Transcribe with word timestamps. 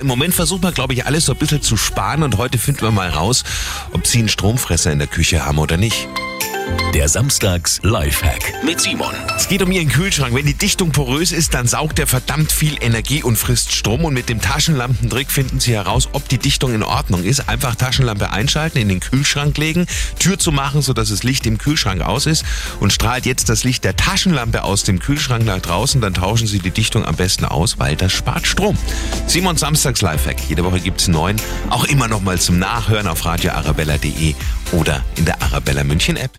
Im 0.00 0.06
Moment 0.06 0.32
versucht 0.32 0.62
man, 0.62 0.72
glaube 0.72 0.92
ich, 0.92 1.06
alles 1.06 1.24
so 1.24 1.32
ein 1.32 1.38
bisschen 1.38 1.60
zu 1.60 1.76
sparen 1.76 2.22
und 2.22 2.38
heute 2.38 2.56
finden 2.56 2.82
wir 2.82 2.92
mal 2.92 3.10
raus, 3.10 3.42
ob 3.92 4.06
Sie 4.06 4.20
einen 4.20 4.28
Stromfresser 4.28 4.92
in 4.92 5.00
der 5.00 5.08
Küche 5.08 5.44
haben 5.44 5.58
oder 5.58 5.76
nicht. 5.76 6.06
Der 6.98 7.08
Samstags 7.08 7.78
Lifehack 7.84 8.64
mit 8.64 8.80
Simon. 8.80 9.14
Es 9.36 9.46
geht 9.46 9.62
um 9.62 9.70
Ihren 9.70 9.88
Kühlschrank. 9.88 10.34
Wenn 10.34 10.46
die 10.46 10.54
Dichtung 10.54 10.90
porös 10.90 11.30
ist, 11.30 11.54
dann 11.54 11.68
saugt 11.68 12.00
er 12.00 12.08
verdammt 12.08 12.50
viel 12.50 12.76
Energie 12.80 13.22
und 13.22 13.36
frisst 13.36 13.70
Strom. 13.70 14.04
Und 14.04 14.14
mit 14.14 14.28
dem 14.28 14.40
Taschenlampentrick 14.40 15.30
finden 15.30 15.60
Sie 15.60 15.74
heraus, 15.74 16.08
ob 16.10 16.28
die 16.28 16.38
Dichtung 16.38 16.74
in 16.74 16.82
Ordnung 16.82 17.22
ist. 17.22 17.48
Einfach 17.48 17.76
Taschenlampe 17.76 18.32
einschalten, 18.32 18.78
in 18.78 18.88
den 18.88 18.98
Kühlschrank 18.98 19.56
legen, 19.58 19.86
Tür 20.18 20.40
zu 20.40 20.50
machen, 20.50 20.82
sodass 20.82 21.10
das 21.10 21.22
Licht 21.22 21.46
im 21.46 21.58
Kühlschrank 21.58 22.02
aus 22.02 22.26
ist 22.26 22.44
und 22.80 22.92
strahlt 22.92 23.26
jetzt 23.26 23.48
das 23.48 23.62
Licht 23.62 23.84
der 23.84 23.94
Taschenlampe 23.94 24.64
aus 24.64 24.82
dem 24.82 24.98
Kühlschrank 24.98 25.44
nach 25.44 25.60
draußen. 25.60 26.00
Dann 26.00 26.14
tauschen 26.14 26.48
Sie 26.48 26.58
die 26.58 26.72
Dichtung 26.72 27.04
am 27.04 27.14
besten 27.14 27.44
aus, 27.44 27.78
weil 27.78 27.94
das 27.94 28.12
spart 28.12 28.48
Strom. 28.48 28.76
Simon 29.28 29.56
Samstags 29.56 30.02
Lifehack. 30.02 30.40
Jede 30.48 30.64
Woche 30.64 30.80
gibt 30.80 31.00
es 31.00 31.06
neun. 31.06 31.36
Auch 31.70 31.84
immer 31.84 32.08
noch 32.08 32.22
mal 32.22 32.40
zum 32.40 32.58
Nachhören 32.58 33.06
auf 33.06 33.24
radioarabella.de 33.24 34.34
oder 34.72 35.04
in 35.14 35.26
der 35.26 35.40
Arabella 35.40 35.84
München 35.84 36.16
App. 36.16 36.26